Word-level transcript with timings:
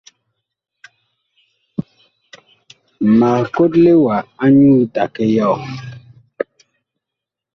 Mag 3.19 3.43
kotle 3.55 3.91
wa 4.05 4.17
anyuú 4.43 4.79
take 4.93 5.23
yɔɔ. 5.35 5.55